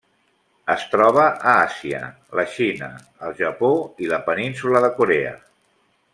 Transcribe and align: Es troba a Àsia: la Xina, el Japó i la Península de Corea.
Es 0.75 0.85
troba 0.93 1.25
a 1.25 1.51
Àsia: 1.65 1.99
la 2.39 2.45
Xina, 2.55 2.89
el 3.29 3.37
Japó 3.43 3.71
i 4.07 4.11
la 4.15 4.21
Península 4.31 4.83
de 4.87 4.91
Corea. 4.99 5.37